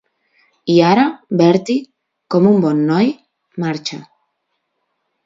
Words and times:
I 0.75 0.77
ara, 0.91 1.01
Bertie, 1.41 1.83
com 2.37 2.47
un 2.53 2.57
bon 2.63 2.81
noi, 2.87 3.13
marxa. 3.65 4.01